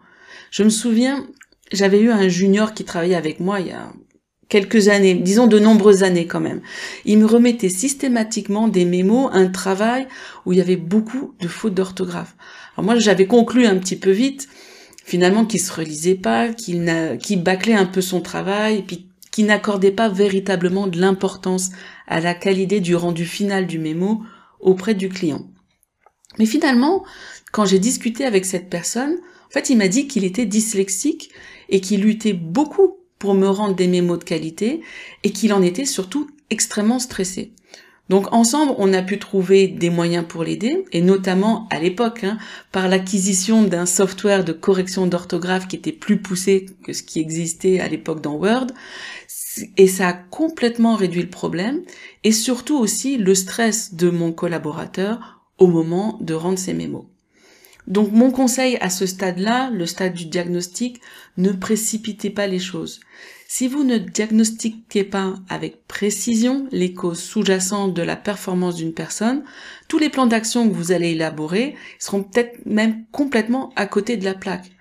Je 0.49 0.63
me 0.63 0.69
souviens, 0.69 1.27
j'avais 1.71 1.99
eu 1.99 2.09
un 2.09 2.27
junior 2.27 2.73
qui 2.73 2.85
travaillait 2.85 3.15
avec 3.15 3.39
moi 3.39 3.59
il 3.59 3.67
y 3.67 3.71
a 3.71 3.91
quelques 4.49 4.87
années, 4.87 5.15
disons 5.15 5.47
de 5.47 5.59
nombreuses 5.59 6.03
années 6.03 6.27
quand 6.27 6.39
même. 6.39 6.61
Il 7.05 7.19
me 7.19 7.25
remettait 7.25 7.69
systématiquement 7.69 8.67
des 8.67 8.85
mémos, 8.85 9.29
un 9.33 9.47
travail 9.47 10.07
où 10.45 10.53
il 10.53 10.59
y 10.59 10.61
avait 10.61 10.75
beaucoup 10.75 11.33
de 11.39 11.47
fautes 11.47 11.73
d'orthographe. 11.73 12.35
Alors 12.75 12.85
moi, 12.85 12.99
j'avais 12.99 13.27
conclu 13.27 13.65
un 13.65 13.77
petit 13.77 13.95
peu 13.95 14.11
vite, 14.11 14.47
finalement, 15.03 15.45
qu'il 15.45 15.59
se 15.59 15.73
relisait 15.73 16.15
pas, 16.15 16.49
qu'il 16.49 16.85
qu 17.21 17.35
bâclait 17.37 17.73
un 17.73 17.85
peu 17.85 18.01
son 18.01 18.21
travail, 18.21 18.83
puis 18.83 19.07
qu'il 19.31 19.47
n'accordait 19.47 19.91
pas 19.91 20.09
véritablement 20.09 20.87
de 20.87 20.99
l'importance 20.99 21.71
à 22.07 22.19
la 22.19 22.33
qualité 22.33 22.79
du 22.79 22.95
rendu 22.95 23.25
final 23.25 23.67
du 23.67 23.79
mémo 23.79 24.23
auprès 24.59 24.93
du 24.93 25.09
client. 25.09 25.45
Mais 26.37 26.45
finalement, 26.45 27.05
quand 27.51 27.65
j'ai 27.65 27.79
discuté 27.79 28.25
avec 28.25 28.45
cette 28.45 28.69
personne, 28.69 29.17
en 29.47 29.49
fait, 29.49 29.69
il 29.69 29.77
m'a 29.77 29.87
dit 29.87 30.07
qu'il 30.07 30.23
était 30.23 30.45
dyslexique 30.45 31.31
et 31.69 31.81
qu'il 31.81 32.01
luttait 32.01 32.33
beaucoup 32.33 32.97
pour 33.19 33.33
me 33.33 33.47
rendre 33.47 33.75
des 33.75 33.87
mémos 33.87 34.19
de 34.19 34.23
qualité 34.23 34.81
et 35.23 35.31
qu'il 35.31 35.53
en 35.53 35.61
était 35.61 35.85
surtout 35.85 36.29
extrêmement 36.49 36.99
stressé. 36.99 37.51
Donc 38.09 38.31
ensemble, 38.33 38.75
on 38.77 38.93
a 38.93 39.01
pu 39.01 39.17
trouver 39.17 39.67
des 39.67 39.89
moyens 39.89 40.25
pour 40.27 40.43
l'aider, 40.43 40.85
et 40.91 41.01
notamment 41.01 41.67
à 41.71 41.79
l'époque, 41.79 42.23
hein, 42.23 42.37
par 42.71 42.87
l'acquisition 42.87 43.63
d'un 43.63 43.87
software 43.87 44.43
de 44.43 44.53
correction 44.53 45.07
d'orthographe 45.07 45.67
qui 45.67 45.75
était 45.75 45.91
plus 45.91 46.21
poussé 46.21 46.67
que 46.83 46.93
ce 46.93 47.01
qui 47.01 47.19
existait 47.19 47.79
à 47.79 47.87
l'époque 47.87 48.21
dans 48.21 48.35
Word. 48.35 48.67
Et 49.77 49.87
ça 49.87 50.09
a 50.09 50.13
complètement 50.13 50.95
réduit 50.95 51.23
le 51.23 51.29
problème 51.29 51.81
et 52.23 52.31
surtout 52.31 52.77
aussi 52.77 53.17
le 53.17 53.33
stress 53.33 53.95
de 53.95 54.09
mon 54.09 54.31
collaborateur 54.33 55.41
au 55.57 55.67
moment 55.67 56.19
de 56.21 56.33
rendre 56.33 56.59
ses 56.59 56.73
mémos. 56.73 57.05
Donc 57.87 58.11
mon 58.11 58.31
conseil 58.31 58.77
à 58.81 58.89
ce 58.89 59.05
stade-là, 59.05 59.69
le 59.71 59.85
stade 59.85 60.13
du 60.13 60.25
diagnostic, 60.25 61.01
ne 61.37 61.51
précipitez 61.51 62.29
pas 62.29 62.47
les 62.47 62.59
choses. 62.59 62.99
Si 63.47 63.67
vous 63.67 63.83
ne 63.83 63.97
diagnostiquez 63.97 65.03
pas 65.03 65.35
avec 65.49 65.85
précision 65.87 66.67
les 66.71 66.93
causes 66.93 67.21
sous-jacentes 67.21 67.93
de 67.93 68.01
la 68.01 68.15
performance 68.15 68.75
d'une 68.75 68.93
personne, 68.93 69.43
tous 69.87 69.99
les 69.99 70.09
plans 70.09 70.25
d'action 70.25 70.67
que 70.67 70.73
vous 70.73 70.91
allez 70.91 71.11
élaborer 71.11 71.75
seront 71.99 72.23
peut-être 72.23 72.65
même 72.65 73.05
complètement 73.11 73.71
à 73.75 73.85
côté 73.85 74.17
de 74.17 74.25
la 74.25 74.33
plaque. 74.33 74.71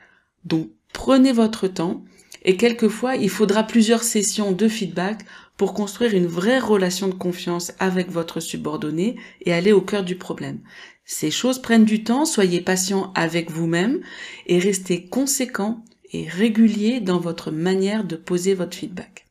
Donc 0.45 0.71
prenez 0.93 1.33
votre 1.33 1.69
temps 1.69 2.05
et 2.43 2.57
quelquefois 2.57 3.17
il 3.17 3.29
faudra 3.31 3.65
plusieurs 3.65 4.03
sessions 4.03 4.53
de 4.53 4.69
feedback 4.69 5.25
pour 5.57 5.75
construire 5.75 6.15
une 6.15 6.27
vraie 6.27 6.59
relation 6.59 7.09
de 7.09 7.15
confiance 7.15 7.73
avec 7.79 8.11
votre 8.11 8.41
subordonné 8.41 9.17
et 9.43 9.53
aller 9.53 9.73
au 9.73 9.81
cœur 9.81 10.03
du 10.03 10.17
problème. 10.17 10.59
Ces 11.05 11.31
choses 11.31 11.61
prennent 11.61 11.85
du 11.85 12.03
temps, 12.03 12.25
soyez 12.25 12.61
patient 12.61 13.13
avec 13.15 13.51
vous-même 13.51 14.01
et 14.47 14.59
restez 14.59 15.05
conséquent 15.05 15.85
et 16.13 16.27
régulier 16.29 17.01
dans 17.01 17.19
votre 17.19 17.51
manière 17.51 18.05
de 18.05 18.17
poser 18.17 18.55
votre 18.55 18.77
feedback. 18.77 19.27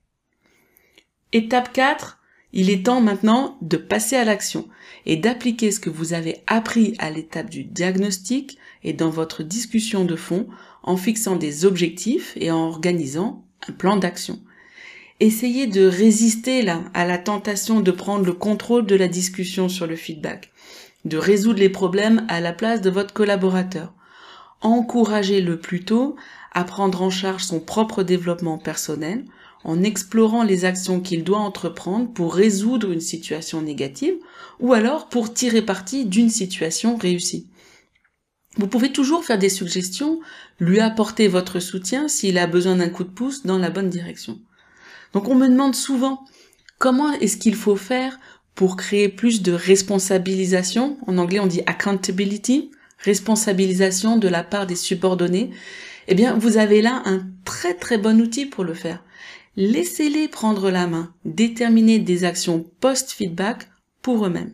Étape 1.32 1.74
4, 1.74 2.20
il 2.52 2.70
est 2.70 2.86
temps 2.86 3.02
maintenant 3.02 3.58
de 3.62 3.78
passer 3.78 4.16
à 4.16 4.24
l'action 4.24 4.68
et 5.08 5.16
d'appliquer 5.16 5.72
ce 5.72 5.80
que 5.80 5.90
vous 5.90 6.14
avez 6.14 6.44
appris 6.46 6.94
à 7.00 7.10
l'étape 7.10 7.50
du 7.50 7.64
diagnostic 7.64 8.60
et 8.84 8.94
dans 8.94 9.10
votre 9.10 9.42
discussion 9.42 10.06
de 10.06 10.16
fond 10.16 10.48
en 10.84 10.96
fixant 10.96 11.36
des 11.36 11.66
objectifs 11.66 12.34
et 12.36 12.52
en 12.52 12.68
organisant 12.68 13.44
un 13.68 13.74
plan 13.74 13.98
d'action. 13.98 14.40
Essayez 15.20 15.66
de 15.66 15.88
résister 15.88 16.62
là 16.62 16.84
à 16.94 17.06
la 17.06 17.18
tentation 17.18 17.82
de 17.82 17.92
prendre 17.92 18.26
le 18.26 18.34
contrôle 18.34 18.86
de 18.86 18.96
la 18.96 19.08
discussion 19.08 19.70
sur 19.70 19.88
le 19.88 19.96
feedback 19.96 20.53
de 21.06 21.18
résoudre 21.18 21.60
les 21.60 21.70
problèmes 21.70 22.26
à 22.30 22.40
la 22.40 22.54
place 22.54 22.82
de 22.82 22.90
votre 22.90 23.14
collaborateur. 23.14 23.94
Encouragez-le 24.62 25.60
plutôt 25.60 26.16
à 26.54 26.64
prendre 26.64 27.02
en 27.02 27.10
charge 27.10 27.44
son 27.44 27.60
propre 27.60 28.04
développement 28.04 28.58
personnel 28.58 29.26
en 29.64 29.84
explorant 29.84 30.44
les 30.44 30.66
actions 30.66 31.00
qu'il 31.00 31.24
doit 31.24 31.40
entreprendre 31.40 32.12
pour 32.12 32.34
résoudre 32.34 32.92
une 32.92 33.02
situation 33.02 33.62
négative 33.62 34.16
ou 34.60 34.74
alors 34.74 35.10
pour 35.10 35.34
tirer 35.34 35.62
parti 35.62 36.06
d'une 36.06 36.30
situation 36.30 36.98
réussie. 36.98 37.48
Vous 38.58 38.68
pouvez 38.68 38.92
toujours 38.92 39.26
faire 39.26 39.40
des 39.40 39.50
suggestions, 39.50 40.20
lui 40.60 40.80
apporter 40.80 41.28
votre 41.28 41.60
soutien 41.60 42.08
s'il 42.08 42.38
a 42.38 42.46
besoin 42.46 42.76
d'un 42.76 42.90
coup 42.90 43.04
de 43.04 43.10
pouce 43.10 43.46
dans 43.46 43.58
la 43.58 43.72
bonne 43.72 43.90
direction. 43.90 44.40
Donc 45.14 45.28
on 45.28 45.36
me 45.36 45.48
demande 45.48 45.76
souvent 45.76 46.24
comment 46.78 47.12
est-ce 47.14 47.38
qu'il 47.38 47.56
faut 47.56 47.76
faire 47.76 48.20
pour 48.56 48.78
créer 48.78 49.10
plus 49.10 49.42
de 49.42 49.52
responsabilisation. 49.52 50.98
En 51.08 51.18
anglais, 51.18 51.40
on 51.40 51.48
dit 51.48 51.62
accountability, 51.66 52.72
responsabilisation 53.00 54.18
de 54.18 54.28
la 54.28 54.44
part 54.44 54.68
des 54.68 54.76
subordonnés. 54.76 55.52
Eh 56.08 56.16
bien, 56.16 56.38
vous 56.38 56.58
avez 56.58 56.82
là 56.82 57.02
un 57.06 57.26
très 57.46 57.74
très 57.74 57.98
bon 57.98 58.22
outil 58.22 58.46
pour 58.46 58.64
le 58.64 58.74
faire. 58.74 59.04
Laissez-les 59.56 60.28
prendre 60.28 60.72
la 60.72 60.88
main, 60.88 61.14
déterminer 61.26 62.00
des 62.00 62.24
actions 62.24 62.66
post-feedback 62.80 63.70
pour 64.02 64.26
eux-mêmes. 64.26 64.54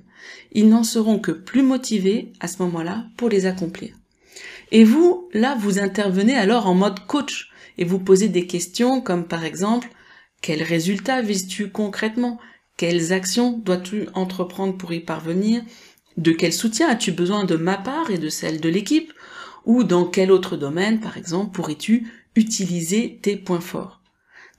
Ils 0.51 0.67
n'en 0.67 0.83
seront 0.83 1.19
que 1.19 1.31
plus 1.31 1.63
motivés 1.63 2.33
à 2.39 2.47
ce 2.47 2.61
moment-là 2.63 3.05
pour 3.17 3.29
les 3.29 3.45
accomplir. 3.45 3.95
Et 4.71 4.83
vous, 4.83 5.29
là, 5.33 5.57
vous 5.59 5.79
intervenez 5.79 6.35
alors 6.35 6.67
en 6.67 6.75
mode 6.75 7.05
coach 7.07 7.49
et 7.77 7.85
vous 7.85 7.99
posez 7.99 8.27
des 8.27 8.45
questions 8.45 9.01
comme 9.01 9.25
par 9.25 9.45
exemple, 9.45 9.89
quels 10.41 10.63
résultats 10.63 11.21
vises-tu 11.21 11.69
concrètement? 11.69 12.39
Quelles 12.79 13.11
actions 13.11 13.51
dois-tu 13.51 14.07
entreprendre 14.13 14.77
pour 14.77 14.93
y 14.93 15.01
parvenir? 15.01 15.61
De 16.15 16.31
quel 16.31 16.53
soutien 16.53 16.87
as-tu 16.87 17.11
besoin 17.11 17.43
de 17.43 17.57
ma 17.57 17.75
part 17.75 18.09
et 18.09 18.17
de 18.17 18.29
celle 18.29 18.61
de 18.61 18.69
l'équipe? 18.69 19.11
Ou 19.65 19.83
dans 19.83 20.05
quel 20.05 20.31
autre 20.31 20.55
domaine, 20.55 21.01
par 21.01 21.17
exemple, 21.17 21.51
pourrais-tu 21.51 22.07
utiliser 22.37 23.19
tes 23.21 23.35
points 23.35 23.59
forts? 23.59 24.01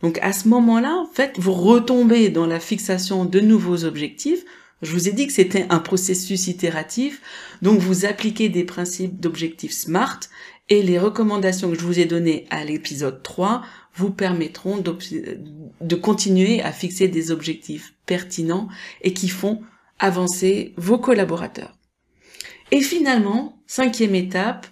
Donc 0.03 0.19
à 0.21 0.35
ce 0.35 0.49
moment-là, 0.49 0.97
en 0.97 1.07
fait, 1.07 1.39
vous 1.39 1.55
retombez 1.55 2.29
dans 2.29 2.45
la 2.45 2.61
fixation 2.61 3.25
de 3.25 3.41
nouveaux 3.41 3.85
objectifs. 3.87 4.45
Je 4.83 4.93
vous 4.93 5.09
ai 5.09 5.13
dit 5.13 5.27
que 5.27 5.33
c'était 5.33 5.67
un 5.69 5.79
processus 5.79 6.47
itératif, 6.47 7.21
donc 7.61 7.81
vous 7.81 8.07
appliquez 8.07 8.49
des 8.49 8.65
principes 8.65 9.21
d'objectifs 9.21 9.73
SMART 9.73 10.21
et 10.69 10.83
les 10.83 10.99
recommandations 10.99 11.71
que 11.71 11.79
je 11.79 11.85
vous 11.85 11.99
ai 11.99 12.07
données 12.07 12.47
à 12.51 12.65
l'épisode 12.65 13.23
3 13.23 13.63
vous 13.95 14.11
permettront 14.11 14.79
de 14.79 15.95
continuer 15.97 16.63
à 16.63 16.73
fixer 16.73 17.09
des 17.09 17.31
objectifs 17.31 17.95
pertinents 18.07 18.69
et 19.03 19.13
qui 19.13 19.29
font 19.29 19.63
avancer 19.99 20.73
vos 20.77 20.99
collaborateurs. 20.99 21.77
Et 22.71 22.81
finalement, 22.81 23.61
cinquième 23.67 24.15
étape, 24.15 24.67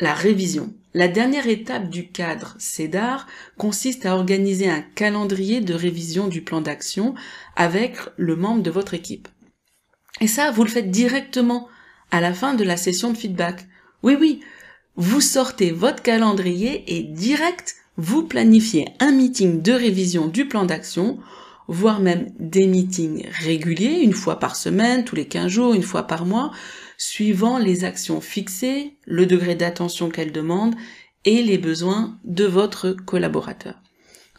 la 0.00 0.14
révision. 0.14 0.72
La 0.94 1.08
dernière 1.08 1.46
étape 1.46 1.90
du 1.90 2.08
cadre 2.08 2.54
CEDAR 2.58 3.26
consiste 3.56 4.06
à 4.06 4.14
organiser 4.14 4.70
un 4.70 4.80
calendrier 4.80 5.60
de 5.60 5.74
révision 5.74 6.28
du 6.28 6.42
plan 6.42 6.60
d'action 6.60 7.14
avec 7.56 7.96
le 8.16 8.36
membre 8.36 8.62
de 8.62 8.70
votre 8.70 8.94
équipe. 8.94 9.28
Et 10.20 10.26
ça, 10.26 10.50
vous 10.50 10.64
le 10.64 10.70
faites 10.70 10.90
directement 10.90 11.68
à 12.10 12.20
la 12.20 12.32
fin 12.32 12.54
de 12.54 12.64
la 12.64 12.76
session 12.76 13.12
de 13.12 13.18
feedback. 13.18 13.66
Oui, 14.02 14.16
oui, 14.18 14.40
vous 14.96 15.20
sortez 15.20 15.70
votre 15.70 16.02
calendrier 16.02 16.84
et 16.96 17.02
direct, 17.02 17.76
vous 17.96 18.24
planifiez 18.24 18.88
un 19.00 19.12
meeting 19.12 19.62
de 19.62 19.72
révision 19.72 20.26
du 20.26 20.48
plan 20.48 20.64
d'action, 20.64 21.18
voire 21.68 22.00
même 22.00 22.30
des 22.38 22.66
meetings 22.66 23.26
réguliers, 23.30 24.00
une 24.02 24.12
fois 24.12 24.38
par 24.38 24.56
semaine, 24.56 25.04
tous 25.04 25.16
les 25.16 25.26
15 25.26 25.48
jours, 25.48 25.74
une 25.74 25.82
fois 25.82 26.04
par 26.04 26.24
mois, 26.24 26.50
suivant 26.98 27.58
les 27.58 27.84
actions 27.84 28.20
fixées, 28.20 28.98
le 29.06 29.24
degré 29.24 29.54
d'attention 29.54 30.10
qu'elles 30.10 30.32
demandent 30.32 30.74
et 31.24 31.42
les 31.42 31.56
besoins 31.56 32.18
de 32.24 32.44
votre 32.44 32.90
collaborateur. 32.90 33.80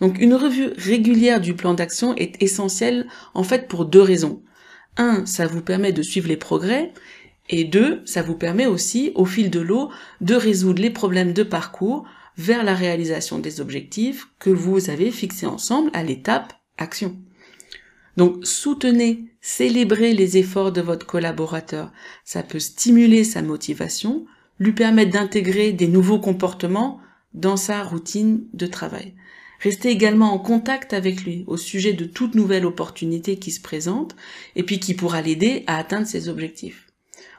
Donc 0.02 0.20
une 0.20 0.36
revue 0.36 0.70
régulière 0.78 1.42
du 1.42 1.56
plan 1.56 1.74
d'action 1.74 2.16
est 2.16 2.42
essentielle 2.42 3.08
en 3.34 3.44
fait 3.44 3.68
pour 3.68 3.86
deux 3.86 4.02
raisons. 4.02 4.44
Un, 4.98 5.26
ça 5.26 5.48
vous 5.48 5.62
permet 5.62 5.94
de 5.94 6.02
suivre 6.02 6.28
les 6.28 6.38
progrès 6.38 6.94
et 7.50 7.64
deux, 7.64 8.02
ça 8.06 8.22
vous 8.22 8.36
permet 8.36 8.68
aussi 8.68 9.12
au 9.16 9.26
fil 9.26 9.50
de 9.50 9.60
l'eau 9.60 9.90
de 10.22 10.36
résoudre 10.36 10.82
les 10.82 10.90
problèmes 10.90 11.34
de 11.34 11.44
parcours 11.44 12.06
vers 12.38 12.64
la 12.64 12.76
réalisation 12.76 13.40
des 13.40 13.60
objectifs 13.60 14.28
que 14.40 14.50
vous 14.50 14.90
avez 14.90 15.12
fixés 15.12 15.46
ensemble 15.46 15.90
à 15.94 16.04
l'étape 16.04 16.54
action. 16.78 17.18
Donc 18.18 18.46
soutenez, 18.46 19.26
célébrez 19.42 20.14
les 20.14 20.38
efforts 20.38 20.72
de 20.72 20.82
votre 20.82 21.06
collaborateur. 21.06 21.92
Ça 22.26 22.44
peut 22.44 22.60
stimuler 22.60 23.24
sa 23.24 23.42
motivation, 23.42 24.26
lui 24.60 24.74
permettre 24.74 25.12
d'intégrer 25.12 25.72
des 25.72 25.88
nouveaux 25.88 26.20
comportements 26.20 27.00
dans 27.34 27.58
sa 27.58 27.84
routine 27.84 28.44
de 28.54 28.66
travail. 28.66 29.14
Restez 29.60 29.90
également 29.90 30.34
en 30.34 30.40
contact 30.40 30.94
avec 30.94 31.24
lui 31.24 31.44
au 31.48 31.58
sujet 31.58 31.94
de 31.94 32.06
toute 32.06 32.36
nouvelle 32.36 32.66
opportunité 32.66 33.38
qui 33.38 33.52
se 33.52 33.62
présente 33.62 34.16
et 34.56 34.64
puis 34.64 34.80
qui 34.80 34.94
pourra 34.94 35.22
l'aider 35.22 35.64
à 35.68 35.78
atteindre 35.78 36.08
ses 36.08 36.30
objectifs. 36.30 36.88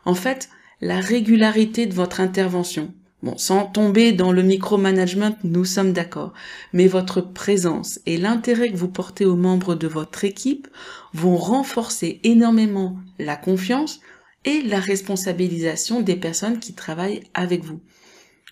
En 0.04 0.14
fait, 0.14 0.50
la 0.82 1.00
régularité 1.00 1.86
de 1.86 1.94
votre 1.94 2.20
intervention, 2.20 2.94
Bon, 3.22 3.36
sans 3.36 3.66
tomber 3.66 4.12
dans 4.12 4.32
le 4.32 4.42
micromanagement, 4.42 5.36
nous 5.44 5.66
sommes 5.66 5.92
d'accord. 5.92 6.32
Mais 6.72 6.86
votre 6.86 7.20
présence 7.20 8.00
et 8.06 8.16
l'intérêt 8.16 8.70
que 8.70 8.76
vous 8.76 8.88
portez 8.88 9.26
aux 9.26 9.36
membres 9.36 9.74
de 9.74 9.86
votre 9.86 10.24
équipe 10.24 10.68
vont 11.12 11.36
renforcer 11.36 12.20
énormément 12.24 12.96
la 13.18 13.36
confiance 13.36 14.00
et 14.46 14.62
la 14.62 14.80
responsabilisation 14.80 16.00
des 16.00 16.16
personnes 16.16 16.60
qui 16.60 16.72
travaillent 16.72 17.24
avec 17.34 17.62
vous. 17.62 17.80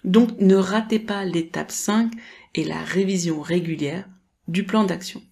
Donc 0.04 0.38
ne 0.38 0.54
ratez 0.54 0.98
pas 0.98 1.24
l'étape 1.24 1.70
5 1.70 2.12
et 2.54 2.64
la 2.64 2.82
révision 2.82 3.40
régulière 3.40 4.06
du 4.48 4.64
plan 4.64 4.84
d'action. 4.84 5.22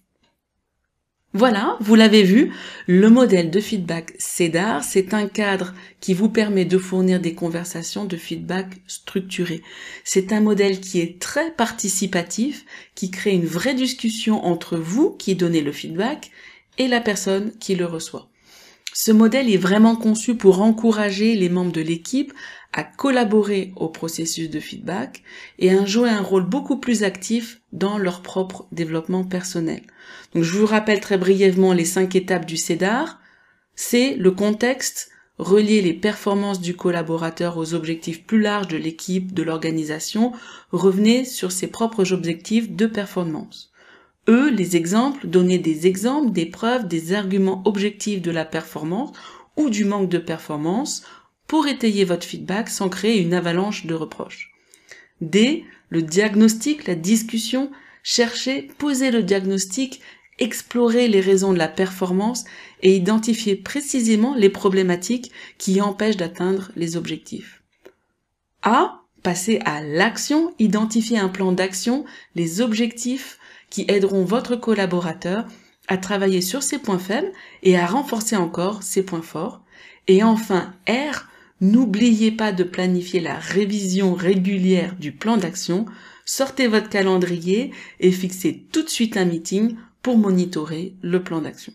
Voilà, 1.37 1.77
vous 1.81 1.93
l'avez 1.93 2.23
vu, 2.23 2.51
le 2.87 3.11
modèle 3.11 3.51
de 3.51 3.59
feedback 3.59 4.15
CEDAR, 4.17 4.83
c'est 4.83 5.13
un 5.13 5.27
cadre 5.27 5.75
qui 5.99 6.15
vous 6.15 6.29
permet 6.29 6.65
de 6.65 6.79
fournir 6.79 7.19
des 7.19 7.35
conversations 7.35 8.05
de 8.05 8.17
feedback 8.17 8.65
structurées. 8.87 9.61
C'est 10.03 10.33
un 10.33 10.39
modèle 10.39 10.81
qui 10.81 10.99
est 10.99 11.21
très 11.21 11.51
participatif, 11.51 12.65
qui 12.95 13.11
crée 13.11 13.35
une 13.35 13.45
vraie 13.45 13.75
discussion 13.75 14.43
entre 14.47 14.77
vous 14.77 15.11
qui 15.11 15.35
donnez 15.35 15.61
le 15.61 15.71
feedback 15.71 16.31
et 16.79 16.87
la 16.87 17.01
personne 17.01 17.51
qui 17.59 17.75
le 17.75 17.85
reçoit. 17.85 18.31
Ce 18.99 19.11
modèle 19.11 19.53
est 19.53 19.57
vraiment 19.57 19.95
conçu 19.95 20.33
pour 20.33 20.59
encourager 20.59 21.35
les 21.35 21.49
membres 21.49 21.71
de 21.71 21.81
l'équipe 21.81 22.33
à 22.73 22.83
collaborer 22.83 23.71
au 23.75 23.89
processus 23.89 24.49
de 24.49 24.59
feedback 24.59 25.21
et 25.59 25.69
à 25.69 25.85
jouer 25.85 26.09
un 26.09 26.23
rôle 26.23 26.45
beaucoup 26.49 26.79
plus 26.79 27.03
actif 27.03 27.61
dans 27.71 27.99
leur 27.99 28.23
propre 28.23 28.65
développement 28.71 29.23
personnel. 29.23 29.83
Donc 30.33 30.41
je 30.41 30.57
vous 30.57 30.65
rappelle 30.65 30.99
très 30.99 31.19
brièvement 31.19 31.73
les 31.73 31.85
cinq 31.85 32.15
étapes 32.15 32.47
du 32.47 32.57
CEDAR. 32.57 33.19
C'est 33.75 34.15
le 34.15 34.31
contexte, 34.31 35.11
relier 35.37 35.83
les 35.83 35.93
performances 35.93 36.59
du 36.59 36.75
collaborateur 36.75 37.59
aux 37.59 37.75
objectifs 37.75 38.25
plus 38.25 38.41
larges 38.41 38.67
de 38.67 38.77
l'équipe, 38.77 39.31
de 39.31 39.43
l'organisation, 39.43 40.33
revenez 40.71 41.23
sur 41.23 41.51
ses 41.51 41.67
propres 41.67 42.13
objectifs 42.13 42.71
de 42.71 42.87
performance. 42.87 43.71
Eux, 44.29 44.49
les 44.49 44.75
exemples, 44.75 45.27
donner 45.27 45.57
des 45.57 45.87
exemples, 45.87 46.31
des 46.31 46.45
preuves, 46.45 46.87
des 46.87 47.13
arguments 47.13 47.61
objectifs 47.65 48.21
de 48.21 48.31
la 48.31 48.45
performance 48.45 49.15
ou 49.55 49.69
du 49.69 49.85
manque 49.85 50.09
de 50.09 50.17
performance 50.17 51.03
pour 51.47 51.67
étayer 51.67 52.03
votre 52.03 52.27
feedback 52.27 52.69
sans 52.69 52.89
créer 52.89 53.21
une 53.21 53.33
avalanche 53.33 53.85
de 53.85 53.93
reproches. 53.93 54.51
D, 55.21 55.65
le 55.89 56.01
diagnostic, 56.01 56.87
la 56.87 56.95
discussion, 56.95 57.71
chercher, 58.03 58.63
poser 58.77 59.11
le 59.11 59.23
diagnostic, 59.23 60.01
explorer 60.39 61.07
les 61.07 61.21
raisons 61.21 61.53
de 61.53 61.57
la 61.57 61.69
performance 61.69 62.43
et 62.83 62.95
identifier 62.95 63.55
précisément 63.55 64.35
les 64.35 64.49
problématiques 64.49 65.31
qui 65.57 65.81
empêchent 65.81 66.17
d'atteindre 66.17 66.71
les 66.75 66.97
objectifs. 66.97 67.63
A, 68.61 69.01
passer 69.23 69.59
à 69.65 69.81
l'action, 69.81 70.53
identifier 70.59 71.17
un 71.17 71.29
plan 71.29 71.53
d'action, 71.53 72.05
les 72.35 72.61
objectifs 72.61 73.39
qui 73.69 73.85
aideront 73.87 74.23
votre 74.23 74.55
collaborateur 74.55 75.45
à 75.87 75.97
travailler 75.97 76.41
sur 76.41 76.63
ses 76.63 76.79
points 76.79 76.99
faibles 76.99 77.31
et 77.63 77.77
à 77.77 77.85
renforcer 77.85 78.35
encore 78.35 78.83
ses 78.83 79.03
points 79.03 79.21
forts. 79.21 79.61
Et 80.07 80.23
enfin, 80.23 80.73
R, 80.87 81.27
n'oubliez 81.61 82.31
pas 82.31 82.51
de 82.51 82.63
planifier 82.63 83.19
la 83.19 83.35
révision 83.35 84.13
régulière 84.13 84.95
du 84.95 85.11
plan 85.11 85.37
d'action, 85.37 85.85
sortez 86.25 86.67
votre 86.67 86.89
calendrier 86.89 87.71
et 87.99 88.11
fixez 88.11 88.67
tout 88.71 88.83
de 88.83 88.89
suite 88.89 89.17
un 89.17 89.25
meeting 89.25 89.75
pour 90.01 90.17
monitorer 90.17 90.95
le 91.01 91.23
plan 91.23 91.41
d'action. 91.41 91.73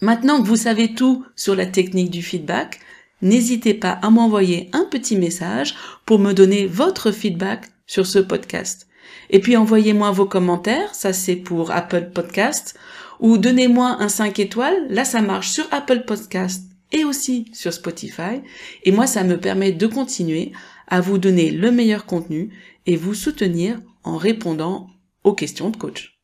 Maintenant 0.00 0.42
que 0.42 0.48
vous 0.48 0.56
savez 0.56 0.94
tout 0.94 1.24
sur 1.36 1.54
la 1.54 1.66
technique 1.66 2.10
du 2.10 2.22
feedback, 2.22 2.80
n'hésitez 3.20 3.74
pas 3.74 3.92
à 3.92 4.10
m'envoyer 4.10 4.68
un 4.72 4.84
petit 4.84 5.16
message 5.16 5.76
pour 6.06 6.18
me 6.18 6.32
donner 6.32 6.66
votre 6.66 7.12
feedback 7.12 7.66
sur 7.86 8.06
ce 8.06 8.18
podcast. 8.18 8.88
Et 9.32 9.40
puis 9.40 9.56
envoyez-moi 9.56 10.10
vos 10.10 10.26
commentaires, 10.26 10.94
ça 10.94 11.12
c'est 11.14 11.36
pour 11.36 11.70
Apple 11.70 12.10
Podcast, 12.14 12.78
ou 13.18 13.38
donnez-moi 13.38 13.96
un 13.98 14.08
5 14.08 14.38
étoiles, 14.38 14.86
là 14.90 15.04
ça 15.04 15.22
marche 15.22 15.48
sur 15.48 15.66
Apple 15.70 16.04
Podcast 16.04 16.64
et 16.92 17.04
aussi 17.04 17.50
sur 17.54 17.72
Spotify, 17.72 18.42
et 18.84 18.92
moi 18.92 19.06
ça 19.06 19.24
me 19.24 19.40
permet 19.40 19.72
de 19.72 19.86
continuer 19.86 20.52
à 20.86 21.00
vous 21.00 21.16
donner 21.16 21.50
le 21.50 21.70
meilleur 21.70 22.04
contenu 22.04 22.50
et 22.84 22.96
vous 22.96 23.14
soutenir 23.14 23.80
en 24.04 24.18
répondant 24.18 24.88
aux 25.24 25.32
questions 25.32 25.70
de 25.70 25.76
coach. 25.78 26.18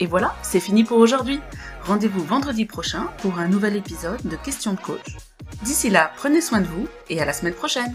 Et 0.00 0.06
voilà, 0.06 0.34
c'est 0.42 0.60
fini 0.60 0.82
pour 0.82 0.98
aujourd'hui. 0.98 1.38
Rendez-vous 1.84 2.24
vendredi 2.24 2.64
prochain 2.64 3.08
pour 3.18 3.38
un 3.38 3.48
nouvel 3.48 3.76
épisode 3.76 4.20
de 4.24 4.34
Questions 4.36 4.72
de 4.72 4.80
coach. 4.80 5.16
D'ici 5.62 5.90
là, 5.90 6.10
prenez 6.16 6.40
soin 6.40 6.62
de 6.62 6.66
vous 6.66 6.88
et 7.10 7.20
à 7.20 7.26
la 7.26 7.34
semaine 7.34 7.54
prochaine. 7.54 7.94